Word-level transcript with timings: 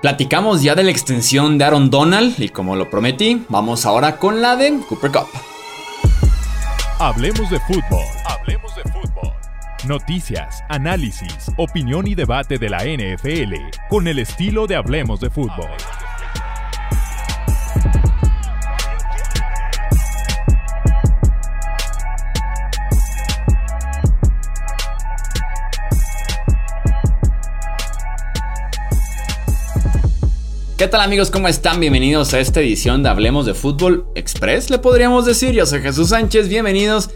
Platicamos 0.00 0.62
ya 0.62 0.76
de 0.76 0.84
la 0.84 0.92
extensión 0.92 1.58
de 1.58 1.64
Aaron 1.64 1.90
Donald 1.90 2.40
y 2.40 2.50
como 2.50 2.76
lo 2.76 2.88
prometí, 2.88 3.44
vamos 3.48 3.84
ahora 3.84 4.16
con 4.16 4.40
la 4.40 4.54
de 4.54 4.78
Cooper 4.88 5.10
Cup. 5.10 5.26
Hablemos 7.00 7.50
de 7.50 7.58
fútbol. 7.60 8.04
Hablemos 8.24 8.76
de 8.76 8.82
fútbol. 8.92 9.32
Noticias, 9.88 10.62
análisis, 10.68 11.50
opinión 11.56 12.06
y 12.06 12.14
debate 12.14 12.58
de 12.58 12.68
la 12.68 12.84
NFL 12.84 13.54
con 13.88 14.06
el 14.06 14.20
estilo 14.20 14.68
de 14.68 14.76
Hablemos 14.76 15.18
de 15.18 15.30
fútbol. 15.30 15.68
¿Qué 30.78 30.86
tal 30.86 31.00
amigos? 31.00 31.32
¿Cómo 31.32 31.48
están? 31.48 31.80
Bienvenidos 31.80 32.32
a 32.34 32.38
esta 32.38 32.60
edición 32.60 33.02
de 33.02 33.08
Hablemos 33.08 33.44
de 33.46 33.54
Fútbol 33.54 34.06
Express, 34.14 34.70
le 34.70 34.78
podríamos 34.78 35.26
decir. 35.26 35.50
Yo 35.50 35.66
soy 35.66 35.80
Jesús 35.80 36.10
Sánchez, 36.10 36.48
bienvenidos. 36.48 37.10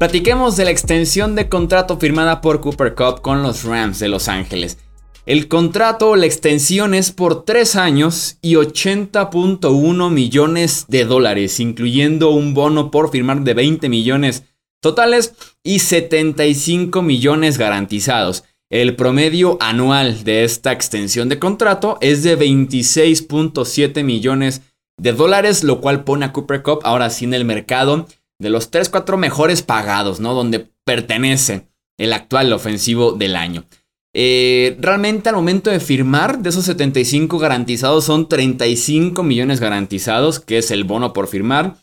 Platiquemos 0.00 0.56
de 0.56 0.64
la 0.64 0.72
extensión 0.72 1.36
de 1.36 1.48
contrato 1.48 1.96
firmada 1.96 2.40
por 2.40 2.60
Cooper 2.60 2.96
Cup 2.96 3.22
con 3.22 3.44
los 3.44 3.62
Rams 3.62 4.00
de 4.00 4.08
Los 4.08 4.26
Ángeles. 4.26 4.78
El 5.26 5.46
contrato, 5.46 6.16
la 6.16 6.26
extensión 6.26 6.92
es 6.92 7.12
por 7.12 7.44
3 7.44 7.76
años 7.76 8.38
y 8.42 8.54
80.1 8.54 10.10
millones 10.10 10.86
de 10.88 11.04
dólares, 11.04 11.60
incluyendo 11.60 12.30
un 12.30 12.52
bono 12.52 12.90
por 12.90 13.12
firmar 13.12 13.42
de 13.42 13.54
20 13.54 13.88
millones 13.88 14.42
totales 14.80 15.34
y 15.62 15.78
75 15.78 17.00
millones 17.00 17.58
garantizados. 17.58 18.42
El 18.74 18.96
promedio 18.96 19.56
anual 19.60 20.24
de 20.24 20.42
esta 20.42 20.72
extensión 20.72 21.28
de 21.28 21.38
contrato 21.38 21.96
es 22.00 22.24
de 22.24 22.36
26.7 22.36 24.02
millones 24.02 24.62
de 25.00 25.12
dólares, 25.12 25.62
lo 25.62 25.80
cual 25.80 26.02
pone 26.02 26.24
a 26.24 26.32
Cooper 26.32 26.64
Cup 26.64 26.80
ahora 26.82 27.08
sí 27.10 27.24
en 27.24 27.34
el 27.34 27.44
mercado 27.44 28.08
de 28.40 28.50
los 28.50 28.72
3-4 28.72 29.16
mejores 29.16 29.62
pagados, 29.62 30.18
¿no? 30.18 30.34
Donde 30.34 30.66
pertenece 30.84 31.68
el 31.98 32.12
actual 32.12 32.52
ofensivo 32.52 33.12
del 33.12 33.36
año. 33.36 33.64
Eh, 34.12 34.76
realmente 34.80 35.28
al 35.28 35.36
momento 35.36 35.70
de 35.70 35.78
firmar, 35.78 36.40
de 36.40 36.48
esos 36.48 36.64
75 36.64 37.38
garantizados 37.38 38.02
son 38.02 38.28
35 38.28 39.22
millones 39.22 39.60
garantizados, 39.60 40.40
que 40.40 40.58
es 40.58 40.72
el 40.72 40.82
bono 40.82 41.12
por 41.12 41.28
firmar, 41.28 41.76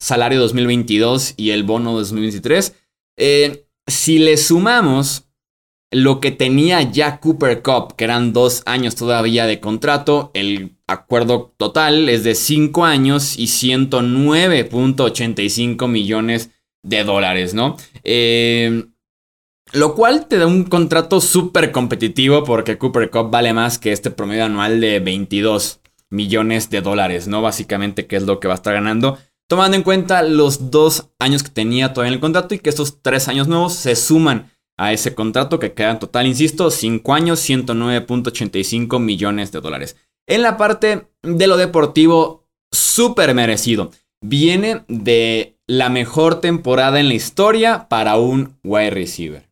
salario 0.00 0.40
2022 0.40 1.34
y 1.36 1.50
el 1.50 1.64
bono 1.64 1.92
2023. 1.92 2.74
Eh, 3.18 3.66
si 3.86 4.18
le 4.18 4.38
sumamos 4.38 5.27
lo 5.90 6.20
que 6.20 6.30
tenía 6.30 6.82
ya 6.82 7.18
Cooper 7.18 7.62
Cup, 7.62 7.96
que 7.96 8.04
eran 8.04 8.32
dos 8.32 8.62
años 8.66 8.94
todavía 8.94 9.46
de 9.46 9.58
contrato, 9.60 10.30
el 10.34 10.76
acuerdo 10.86 11.52
total 11.56 12.08
es 12.08 12.22
de 12.24 12.34
5 12.34 12.84
años 12.84 13.38
y 13.38 13.46
109.85 13.46 15.88
millones 15.88 16.50
de 16.82 17.04
dólares, 17.04 17.54
¿no? 17.54 17.76
Eh, 18.04 18.84
lo 19.72 19.94
cual 19.94 20.26
te 20.26 20.36
da 20.38 20.46
un 20.46 20.64
contrato 20.64 21.20
súper 21.20 21.72
competitivo 21.72 22.42
porque 22.44 22.78
Cooper 22.78 23.10
Cup 23.10 23.30
vale 23.30 23.52
más 23.52 23.78
que 23.78 23.92
este 23.92 24.10
promedio 24.10 24.46
anual 24.46 24.80
de 24.80 24.98
22 25.00 25.80
millones 26.10 26.70
de 26.70 26.80
dólares, 26.80 27.28
¿no? 27.28 27.42
Básicamente, 27.42 28.06
que 28.06 28.16
es 28.16 28.22
lo 28.22 28.40
que 28.40 28.48
va 28.48 28.54
a 28.54 28.56
estar 28.56 28.72
ganando. 28.74 29.18
Tomando 29.46 29.76
en 29.76 29.82
cuenta 29.82 30.22
los 30.22 30.70
dos 30.70 31.10
años 31.18 31.42
que 31.42 31.50
tenía 31.50 31.92
todavía 31.92 32.08
en 32.08 32.14
el 32.14 32.20
contrato 32.20 32.54
y 32.54 32.58
que 32.58 32.70
estos 32.70 33.02
tres 33.02 33.28
años 33.28 33.48
nuevos 33.48 33.74
se 33.74 33.94
suman 33.96 34.50
a 34.78 34.92
ese 34.92 35.14
contrato 35.14 35.58
que 35.58 35.74
queda 35.74 35.90
en 35.90 35.98
total, 35.98 36.26
insisto, 36.26 36.70
5 36.70 37.12
años, 37.12 37.46
109.85 37.48 39.00
millones 39.00 39.52
de 39.52 39.60
dólares. 39.60 39.96
En 40.26 40.42
la 40.42 40.56
parte 40.56 41.08
de 41.22 41.46
lo 41.46 41.56
deportivo, 41.56 42.46
súper 42.70 43.34
merecido. 43.34 43.90
Viene 44.20 44.84
de 44.88 45.58
la 45.66 45.88
mejor 45.90 46.40
temporada 46.40 47.00
en 47.00 47.08
la 47.08 47.14
historia 47.14 47.88
para 47.88 48.16
un 48.16 48.58
wide 48.64 48.90
receiver. 48.90 49.48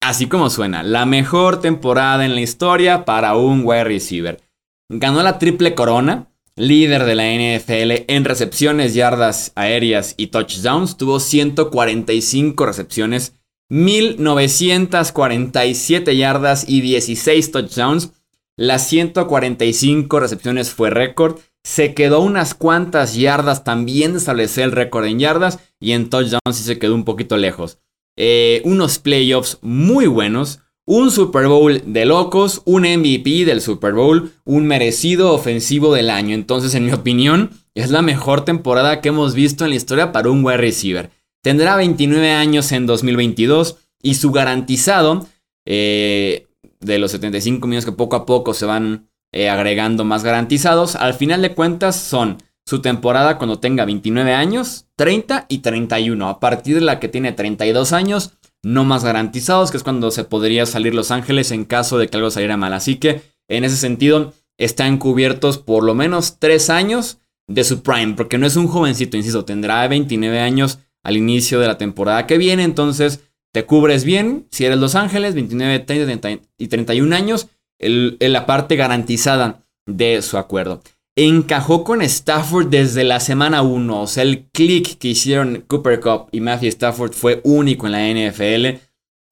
Así 0.00 0.28
como 0.28 0.50
suena, 0.50 0.82
la 0.82 1.06
mejor 1.06 1.60
temporada 1.60 2.24
en 2.24 2.34
la 2.34 2.40
historia 2.40 3.04
para 3.04 3.34
un 3.34 3.62
wide 3.64 3.84
receiver. 3.84 4.40
Ganó 4.88 5.22
la 5.22 5.38
triple 5.38 5.74
corona, 5.74 6.28
líder 6.54 7.04
de 7.04 7.14
la 7.14 7.24
NFL 7.24 8.04
en 8.12 8.24
recepciones, 8.24 8.94
yardas 8.94 9.52
aéreas 9.56 10.14
y 10.16 10.28
touchdowns. 10.28 10.96
Tuvo 10.96 11.18
145 11.18 12.64
recepciones 12.66 13.35
1947 13.68 16.16
yardas 16.16 16.64
y 16.68 16.80
16 16.80 17.50
touchdowns. 17.50 18.12
Las 18.56 18.88
145 18.88 20.20
recepciones 20.20 20.70
fue 20.70 20.90
récord. 20.90 21.40
Se 21.64 21.94
quedó 21.94 22.20
unas 22.20 22.54
cuantas 22.54 23.16
yardas 23.16 23.64
también 23.64 24.12
de 24.12 24.18
establecer 24.18 24.64
el 24.64 24.72
récord 24.72 25.06
en 25.06 25.18
yardas. 25.18 25.58
Y 25.80 25.92
en 25.92 26.08
touchdowns 26.08 26.56
sí 26.56 26.62
se 26.62 26.78
quedó 26.78 26.94
un 26.94 27.04
poquito 27.04 27.36
lejos. 27.36 27.78
Eh, 28.16 28.62
unos 28.64 28.98
playoffs 28.98 29.58
muy 29.62 30.06
buenos. 30.06 30.60
Un 30.86 31.10
Super 31.10 31.48
Bowl 31.48 31.82
de 31.84 32.06
locos. 32.06 32.62
Un 32.64 32.82
MVP 32.82 33.44
del 33.44 33.60
Super 33.60 33.94
Bowl. 33.94 34.30
Un 34.44 34.66
merecido 34.66 35.34
ofensivo 35.34 35.92
del 35.92 36.10
año. 36.10 36.34
Entonces, 36.34 36.74
en 36.76 36.86
mi 36.86 36.92
opinión, 36.92 37.50
es 37.74 37.90
la 37.90 38.00
mejor 38.00 38.44
temporada 38.44 39.00
que 39.00 39.08
hemos 39.08 39.34
visto 39.34 39.64
en 39.64 39.70
la 39.70 39.76
historia 39.76 40.12
para 40.12 40.30
un 40.30 40.44
wide 40.44 40.56
receiver. 40.56 41.10
Tendrá 41.46 41.76
29 41.76 42.32
años 42.32 42.72
en 42.72 42.86
2022 42.86 43.76
y 44.02 44.14
su 44.14 44.32
garantizado 44.32 45.28
eh, 45.64 46.48
de 46.80 46.98
los 46.98 47.12
75 47.12 47.68
millones 47.68 47.84
que 47.84 47.92
poco 47.92 48.16
a 48.16 48.26
poco 48.26 48.52
se 48.52 48.66
van 48.66 49.10
eh, 49.30 49.48
agregando 49.48 50.04
más 50.04 50.24
garantizados, 50.24 50.96
al 50.96 51.14
final 51.14 51.42
de 51.42 51.54
cuentas 51.54 51.94
son 51.94 52.38
su 52.64 52.82
temporada 52.82 53.38
cuando 53.38 53.60
tenga 53.60 53.84
29 53.84 54.34
años, 54.34 54.86
30 54.96 55.46
y 55.48 55.58
31. 55.58 56.28
A 56.28 56.40
partir 56.40 56.74
de 56.74 56.80
la 56.80 56.98
que 56.98 57.06
tiene 57.06 57.30
32 57.30 57.92
años, 57.92 58.32
no 58.64 58.82
más 58.82 59.04
garantizados, 59.04 59.70
que 59.70 59.76
es 59.76 59.84
cuando 59.84 60.10
se 60.10 60.24
podría 60.24 60.66
salir 60.66 60.96
Los 60.96 61.12
Ángeles 61.12 61.52
en 61.52 61.64
caso 61.64 61.96
de 61.96 62.08
que 62.08 62.16
algo 62.16 62.32
saliera 62.32 62.56
mal. 62.56 62.72
Así 62.72 62.96
que 62.96 63.22
en 63.46 63.62
ese 63.62 63.76
sentido 63.76 64.32
están 64.58 64.98
cubiertos 64.98 65.58
por 65.58 65.84
lo 65.84 65.94
menos 65.94 66.40
3 66.40 66.70
años 66.70 67.18
de 67.46 67.62
su 67.62 67.84
prime, 67.84 68.14
porque 68.14 68.36
no 68.36 68.48
es 68.48 68.56
un 68.56 68.66
jovencito, 68.66 69.16
insisto, 69.16 69.44
tendrá 69.44 69.86
29 69.86 70.40
años 70.40 70.80
al 71.06 71.16
inicio 71.16 71.60
de 71.60 71.68
la 71.68 71.78
temporada 71.78 72.26
que 72.26 72.36
viene. 72.36 72.64
Entonces 72.64 73.20
te 73.52 73.64
cubres 73.64 74.04
bien. 74.04 74.48
Si 74.50 74.64
eres 74.64 74.78
Los 74.78 74.96
Ángeles, 74.96 75.34
29, 75.34 75.78
30 75.78 76.42
y 76.58 76.66
31 76.66 77.14
años, 77.14 77.48
el, 77.78 78.16
la 78.20 78.44
parte 78.44 78.74
garantizada 78.74 79.64
de 79.86 80.20
su 80.20 80.36
acuerdo. 80.36 80.82
Encajó 81.16 81.84
con 81.84 82.02
Stafford 82.02 82.66
desde 82.66 83.04
la 83.04 83.20
semana 83.20 83.62
1. 83.62 84.02
O 84.02 84.06
sea, 84.08 84.24
el 84.24 84.46
click 84.52 84.98
que 84.98 85.08
hicieron 85.08 85.64
Cooper 85.68 86.00
Cup 86.00 86.28
y 86.32 86.40
Matthew 86.40 86.70
Stafford 86.70 87.12
fue 87.12 87.40
único 87.44 87.86
en 87.86 87.92
la 87.92 88.10
NFL. 88.10 88.80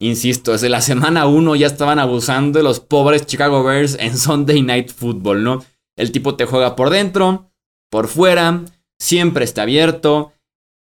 Insisto, 0.01 0.53
desde 0.53 0.69
la 0.69 0.81
semana 0.81 1.27
1 1.27 1.57
ya 1.57 1.67
estaban 1.67 1.99
abusando 1.99 2.59
de 2.59 2.63
los 2.63 2.79
pobres 2.79 3.27
Chicago 3.27 3.65
Bears 3.65 3.97
en 3.99 4.17
Sunday 4.17 4.63
Night 4.63 4.93
Football, 4.93 5.43
¿no? 5.43 5.65
El 5.97 6.13
tipo 6.13 6.37
te 6.37 6.47
juega 6.47 6.77
por 6.77 6.91
dentro, 6.91 7.51
por 7.91 8.07
fuera, 8.07 8.63
siempre 8.99 9.45
está 9.45 9.63
abierto. 9.63 10.33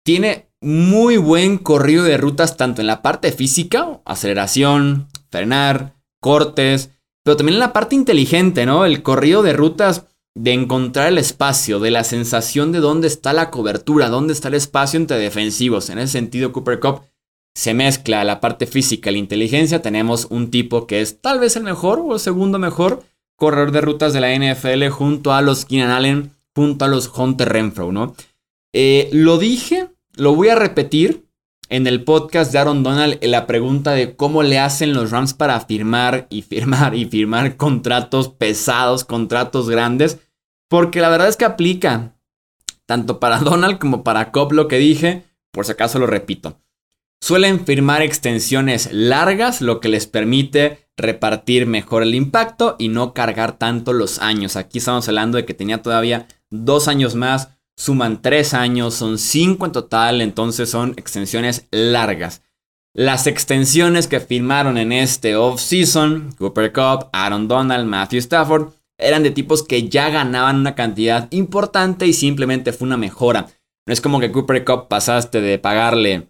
Tiene 0.05 0.52
muy 0.63 1.17
buen 1.17 1.57
corrido 1.57 2.03
de 2.03 2.17
rutas 2.17 2.57
tanto 2.57 2.81
en 2.81 2.87
la 2.87 3.01
parte 3.01 3.31
física, 3.31 4.01
aceleración, 4.05 5.07
frenar, 5.29 5.95
cortes, 6.21 6.91
pero 7.23 7.37
también 7.37 7.55
en 7.55 7.59
la 7.59 7.73
parte 7.73 7.95
inteligente, 7.95 8.65
¿no? 8.65 8.85
El 8.85 9.03
corrido 9.03 9.43
de 9.43 9.53
rutas 9.53 10.07
de 10.35 10.53
encontrar 10.53 11.09
el 11.09 11.17
espacio, 11.17 11.79
de 11.79 11.91
la 11.91 12.03
sensación 12.03 12.71
de 12.71 12.79
dónde 12.79 13.07
está 13.07 13.33
la 13.33 13.51
cobertura, 13.51 14.09
dónde 14.09 14.33
está 14.33 14.47
el 14.47 14.55
espacio 14.55 14.97
entre 14.97 15.17
defensivos. 15.17 15.89
En 15.89 15.99
ese 15.99 16.13
sentido, 16.13 16.51
Cooper 16.51 16.79
Cup 16.79 17.01
se 17.55 17.73
mezcla 17.73 18.23
la 18.23 18.39
parte 18.39 18.65
física 18.65 19.11
la 19.11 19.17
inteligencia. 19.17 19.81
Tenemos 19.81 20.27
un 20.29 20.49
tipo 20.49 20.87
que 20.87 21.01
es 21.01 21.21
tal 21.21 21.39
vez 21.39 21.55
el 21.55 21.63
mejor 21.63 21.99
o 21.99 22.13
el 22.13 22.19
segundo 22.19 22.57
mejor 22.57 23.03
corredor 23.37 23.71
de 23.71 23.81
rutas 23.81 24.13
de 24.13 24.21
la 24.21 24.33
NFL 24.33 24.87
junto 24.89 25.33
a 25.33 25.41
los 25.41 25.65
Keenan 25.65 25.91
Allen, 25.91 26.31
junto 26.55 26.85
a 26.85 26.87
los 26.87 27.11
Hunter 27.15 27.49
Renfro, 27.49 27.91
¿no? 27.91 28.15
Eh, 28.73 29.09
lo 29.11 29.37
dije 29.37 29.89
lo 30.15 30.35
voy 30.35 30.49
a 30.49 30.55
repetir 30.55 31.27
en 31.69 31.87
el 31.87 32.03
podcast 32.03 32.51
de 32.51 32.59
Aaron 32.59 32.83
Donald 32.83 33.17
la 33.23 33.47
pregunta 33.47 33.91
de 33.91 34.15
cómo 34.15 34.43
le 34.43 34.59
hacen 34.59 34.93
los 34.93 35.11
Rams 35.11 35.33
para 35.33 35.59
firmar 35.61 36.27
y 36.29 36.43
firmar 36.43 36.95
y 36.95 37.05
firmar 37.05 37.57
contratos 37.57 38.29
pesados, 38.29 39.05
contratos 39.05 39.69
grandes, 39.69 40.19
porque 40.69 41.01
la 41.01 41.09
verdad 41.09 41.29
es 41.29 41.37
que 41.37 41.45
aplica 41.45 42.15
tanto 42.85 43.19
para 43.19 43.39
Donald 43.39 43.79
como 43.79 44.03
para 44.03 44.31
Cobb 44.31 44.53
lo 44.53 44.67
que 44.67 44.77
dije, 44.77 45.23
por 45.51 45.65
si 45.65 45.71
acaso 45.71 45.99
lo 45.99 46.07
repito. 46.07 46.59
Suelen 47.21 47.65
firmar 47.65 48.01
extensiones 48.01 48.91
largas, 48.91 49.61
lo 49.61 49.79
que 49.79 49.87
les 49.87 50.07
permite 50.07 50.89
repartir 50.97 51.65
mejor 51.65 52.03
el 52.03 52.15
impacto 52.15 52.75
y 52.77 52.89
no 52.89 53.13
cargar 53.13 53.57
tanto 53.57 53.93
los 53.93 54.19
años. 54.19 54.57
Aquí 54.57 54.79
estamos 54.79 55.07
hablando 55.07 55.37
de 55.37 55.45
que 55.45 55.53
tenía 55.53 55.81
todavía 55.81 56.27
dos 56.49 56.89
años 56.89 57.15
más 57.15 57.49
suman 57.77 58.21
tres 58.21 58.53
años, 58.53 58.93
son 58.93 59.17
cinco 59.17 59.65
en 59.65 59.71
total, 59.71 60.21
entonces 60.21 60.69
son 60.69 60.93
extensiones 60.97 61.67
largas. 61.71 62.41
Las 62.95 63.25
extensiones 63.25 64.07
que 64.07 64.19
firmaron 64.19 64.77
en 64.77 64.91
este 64.91 65.35
off-season, 65.35 66.33
Cooper 66.37 66.71
Cup, 66.71 67.09
Aaron 67.11 67.47
Donald, 67.47 67.87
Matthew 67.87 68.19
Stafford, 68.19 68.73
eran 68.99 69.23
de 69.23 69.31
tipos 69.31 69.63
que 69.63 69.89
ya 69.89 70.09
ganaban 70.09 70.57
una 70.57 70.75
cantidad 70.75 71.27
importante 71.31 72.05
y 72.05 72.13
simplemente 72.13 72.71
fue 72.71 72.87
una 72.87 72.97
mejora. 72.97 73.47
No 73.85 73.93
es 73.93 73.99
como 73.99 74.19
que 74.19 74.31
Cooper 74.31 74.63
Cup 74.63 74.87
pasaste 74.87 75.41
de 75.41 75.57
pagarle 75.57 76.29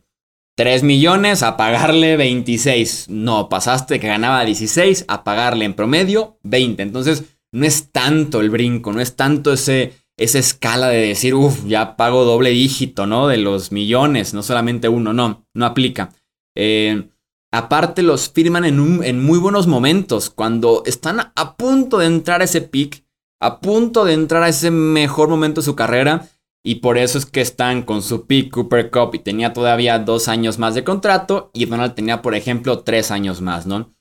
3 0.55 0.83
millones 0.83 1.43
a 1.43 1.57
pagarle 1.57 2.15
26. 2.15 3.09
No, 3.09 3.49
pasaste 3.49 3.99
que 3.99 4.07
ganaba 4.07 4.45
16 4.45 5.05
a 5.07 5.23
pagarle 5.23 5.65
en 5.65 5.73
promedio 5.73 6.37
20. 6.43 6.81
Entonces, 6.83 7.23
no 7.51 7.65
es 7.65 7.91
tanto 7.91 8.39
el 8.39 8.49
brinco, 8.49 8.93
no 8.93 9.01
es 9.01 9.15
tanto 9.15 9.53
ese, 9.53 9.93
esa 10.17 10.39
escala 10.39 10.89
de 10.89 11.07
decir, 11.07 11.33
uff, 11.35 11.65
ya 11.65 11.95
pago 11.95 12.23
doble 12.23 12.51
dígito, 12.51 13.05
¿no? 13.05 13.27
De 13.27 13.37
los 13.37 13.71
millones, 13.71 14.33
no 14.33 14.43
solamente 14.43 14.89
uno, 14.89 15.13
no, 15.13 15.45
no 15.53 15.65
aplica. 15.65 16.13
Eh, 16.55 17.09
aparte, 17.51 18.03
los 18.03 18.29
firman 18.29 18.65
en, 18.65 19.03
en 19.03 19.23
muy 19.23 19.39
buenos 19.39 19.67
momentos, 19.67 20.29
cuando 20.29 20.83
están 20.85 21.31
a 21.35 21.57
punto 21.57 21.97
de 21.97 22.05
entrar 22.05 22.41
a 22.41 22.45
ese 22.45 22.61
pick, 22.61 23.03
a 23.41 23.59
punto 23.59 24.05
de 24.05 24.13
entrar 24.13 24.43
a 24.43 24.49
ese 24.49 24.71
mejor 24.71 25.29
momento 25.29 25.61
de 25.61 25.65
su 25.65 25.75
carrera 25.75 26.29
y 26.65 26.75
por 26.75 26.97
eso 26.97 27.17
es 27.17 27.25
que 27.25 27.41
están 27.41 27.83
con 27.83 28.01
su 28.01 28.25
pick 28.25 28.51
Cooper 28.51 28.89
Cup 28.89 29.13
y 29.13 29.19
tenía 29.19 29.51
todavía 29.51 29.99
dos 29.99 30.29
años 30.29 30.59
más 30.59 30.75
de 30.75 30.85
contrato. 30.85 31.51
Y 31.53 31.65
Donald 31.65 31.93
tenía, 31.93 32.21
por 32.21 32.35
ejemplo, 32.35 32.79
tres 32.79 33.11
años 33.11 33.41
más, 33.41 33.67
¿no? 33.67 33.93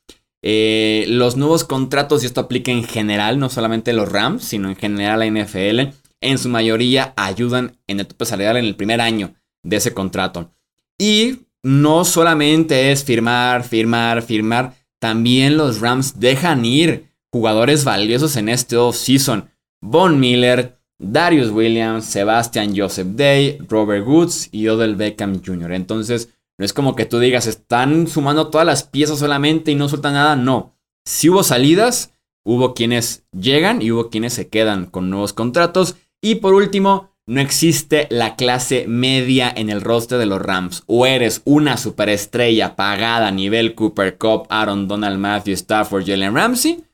Eh, 0.42 1.04
los 1.08 1.36
nuevos 1.36 1.64
contratos, 1.64 2.22
y 2.22 2.26
esto 2.26 2.40
aplica 2.40 2.70
en 2.70 2.84
general, 2.84 3.38
no 3.38 3.48
solamente 3.48 3.92
los 3.92 4.10
Rams, 4.10 4.44
sino 4.44 4.68
en 4.68 4.76
general 4.76 5.20
la 5.20 5.26
NFL, 5.26 5.92
en 6.22 6.38
su 6.38 6.48
mayoría 6.48 7.12
ayudan 7.16 7.76
en 7.86 8.00
el 8.00 8.06
tope 8.06 8.24
salarial 8.24 8.56
en 8.56 8.64
el 8.64 8.76
primer 8.76 9.00
año 9.00 9.34
de 9.62 9.76
ese 9.76 9.92
contrato. 9.92 10.50
Y 10.98 11.40
no 11.62 12.04
solamente 12.04 12.90
es 12.92 13.04
firmar, 13.04 13.64
firmar, 13.64 14.22
firmar, 14.22 14.74
también 14.98 15.56
los 15.56 15.80
Rams 15.80 16.20
dejan 16.20 16.64
ir 16.64 17.12
jugadores 17.32 17.84
valiosos 17.84 18.36
en 18.36 18.48
este 18.48 18.76
off-season. 18.76 19.50
Von 19.80 20.20
Miller, 20.20 20.78
Darius 20.98 21.50
Williams, 21.50 22.04
Sebastian 22.04 22.76
Joseph 22.76 23.08
Day, 23.16 23.58
Robert 23.68 24.06
Woods 24.06 24.48
y 24.52 24.68
Odell 24.68 24.94
Beckham 24.94 25.42
Jr. 25.44 25.72
Entonces, 25.72 26.28
no 26.58 26.64
es 26.64 26.72
como 26.72 26.94
que 26.94 27.06
tú 27.06 27.18
digas, 27.18 27.46
están 27.48 28.06
sumando 28.06 28.48
todas 28.48 28.66
las 28.66 28.84
piezas 28.84 29.18
solamente 29.18 29.72
y 29.72 29.74
no 29.74 29.88
sueltan 29.88 30.14
nada. 30.14 30.36
No. 30.36 30.76
Si 31.04 31.28
hubo 31.28 31.42
salidas, 31.42 32.12
hubo 32.44 32.74
quienes 32.74 33.24
llegan 33.32 33.82
y 33.82 33.90
hubo 33.90 34.10
quienes 34.10 34.34
se 34.34 34.48
quedan 34.48 34.86
con 34.86 35.10
nuevos 35.10 35.32
contratos. 35.32 35.96
Y 36.22 36.36
por 36.36 36.54
último, 36.54 37.10
no 37.26 37.40
existe 37.40 38.06
la 38.10 38.36
clase 38.36 38.86
media 38.88 39.52
en 39.54 39.68
el 39.68 39.82
roster 39.82 40.18
de 40.18 40.26
los 40.26 40.40
Rams. 40.40 40.84
O 40.86 41.04
eres 41.04 41.42
una 41.44 41.76
superestrella 41.76 42.76
pagada 42.76 43.28
a 43.28 43.32
nivel 43.32 43.74
Cooper 43.74 44.16
Cup, 44.16 44.46
Aaron 44.48 44.88
Donald 44.88 45.18
Matthew 45.18 45.54
Stafford, 45.54 46.06
Jalen 46.06 46.34
Ramsey 46.34 46.84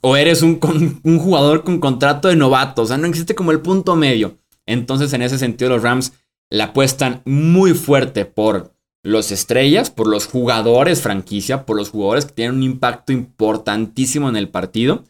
o 0.00 0.16
eres 0.16 0.42
un, 0.42 0.60
un, 1.02 1.18
jugador 1.18 1.64
con 1.64 1.80
contrato 1.80 2.28
de 2.28 2.36
novato. 2.36 2.82
O 2.82 2.86
sea, 2.86 2.96
no 2.96 3.08
existe 3.08 3.34
como 3.34 3.50
el 3.50 3.60
punto 3.60 3.96
medio. 3.96 4.38
Entonces, 4.64 5.12
en 5.12 5.22
ese 5.22 5.36
sentido, 5.36 5.70
los 5.70 5.82
Rams 5.82 6.12
la 6.48 6.66
apuestan 6.66 7.22
muy 7.24 7.74
fuerte 7.74 8.24
por 8.24 8.72
los 9.02 9.32
estrellas, 9.32 9.90
por 9.90 10.06
los 10.06 10.26
jugadores 10.26 11.00
franquicia, 11.00 11.66
por 11.66 11.76
los 11.76 11.90
jugadores 11.90 12.26
que 12.26 12.34
tienen 12.34 12.56
un 12.56 12.62
impacto 12.62 13.12
importantísimo 13.12 14.28
en 14.28 14.36
el 14.36 14.48
partido. 14.48 15.02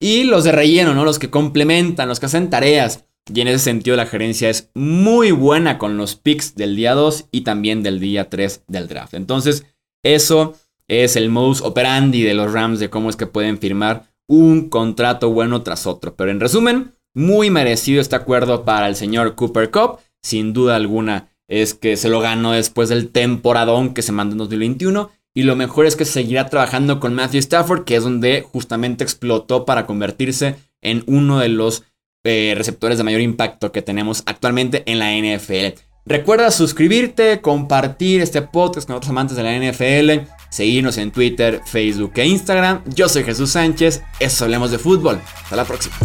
Y 0.00 0.24
los 0.24 0.44
de 0.44 0.52
relleno, 0.52 0.94
¿no? 0.94 1.04
Los 1.04 1.18
que 1.18 1.30
complementan, 1.30 2.08
los 2.08 2.20
que 2.20 2.26
hacen 2.26 2.50
tareas. 2.50 3.04
Y 3.32 3.40
en 3.40 3.48
ese 3.48 3.60
sentido 3.60 3.96
la 3.96 4.06
gerencia 4.06 4.50
es 4.50 4.70
muy 4.74 5.30
buena 5.30 5.78
con 5.78 5.96
los 5.96 6.14
picks 6.14 6.56
del 6.56 6.76
día 6.76 6.94
2 6.94 7.28
y 7.30 7.40
también 7.40 7.82
del 7.82 8.00
día 8.00 8.28
3 8.28 8.64
del 8.66 8.86
draft. 8.86 9.14
Entonces, 9.14 9.64
eso 10.02 10.54
es 10.88 11.16
el 11.16 11.30
modus 11.30 11.62
operandi 11.62 12.22
de 12.22 12.34
los 12.34 12.52
Rams 12.52 12.78
de 12.78 12.90
cómo 12.90 13.08
es 13.08 13.16
que 13.16 13.26
pueden 13.26 13.58
firmar 13.58 14.10
un 14.28 14.68
contrato 14.68 15.30
bueno 15.30 15.62
tras 15.62 15.86
otro. 15.86 16.14
Pero 16.16 16.30
en 16.30 16.40
resumen, 16.40 16.92
muy 17.14 17.50
merecido 17.50 18.00
este 18.00 18.16
acuerdo 18.16 18.64
para 18.64 18.88
el 18.88 18.96
señor 18.96 19.34
Cooper 19.34 19.70
Cup. 19.70 19.98
Sin 20.22 20.52
duda 20.52 20.76
alguna 20.76 21.28
es 21.48 21.74
que 21.74 21.96
se 21.96 22.08
lo 22.08 22.20
ganó 22.20 22.52
después 22.52 22.88
del 22.88 23.10
temporadón 23.10 23.94
que 23.94 24.02
se 24.02 24.12
mandó 24.12 24.32
en 24.34 24.38
2021. 24.38 25.10
Y 25.34 25.42
lo 25.42 25.56
mejor 25.56 25.86
es 25.86 25.96
que 25.96 26.04
seguirá 26.04 26.48
trabajando 26.48 27.00
con 27.00 27.14
Matthew 27.14 27.40
Stafford, 27.40 27.84
que 27.84 27.96
es 27.96 28.04
donde 28.04 28.42
justamente 28.42 29.02
explotó 29.02 29.64
para 29.64 29.84
convertirse 29.84 30.56
en 30.80 31.02
uno 31.06 31.40
de 31.40 31.48
los 31.48 31.82
eh, 32.24 32.54
receptores 32.56 32.98
de 32.98 33.04
mayor 33.04 33.20
impacto 33.20 33.72
que 33.72 33.82
tenemos 33.82 34.22
actualmente 34.26 34.84
en 34.86 35.00
la 35.00 35.10
NFL. 35.12 35.78
Recuerda 36.06 36.50
suscribirte, 36.50 37.40
compartir 37.40 38.20
este 38.20 38.42
podcast 38.42 38.86
con 38.86 38.96
otros 38.96 39.10
amantes 39.10 39.36
de 39.36 39.42
la 39.42 39.58
NFL 39.58 40.30
seguirnos 40.54 40.98
en 40.98 41.10
Twitter, 41.10 41.60
Facebook 41.66 42.12
e 42.14 42.26
Instagram. 42.26 42.82
Yo 42.86 43.08
soy 43.08 43.24
Jesús 43.24 43.50
Sánchez, 43.50 44.04
eso 44.20 44.44
hablemos 44.44 44.70
de 44.70 44.78
fútbol. 44.78 45.20
Hasta 45.42 45.56
la 45.56 45.64
próxima. 45.64 45.96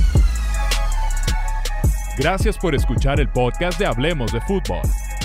Gracias 2.18 2.58
por 2.58 2.74
escuchar 2.74 3.20
el 3.20 3.30
podcast 3.30 3.80
de 3.80 3.86
Hablemos 3.86 4.34
de 4.34 4.42
Fútbol. 4.42 4.82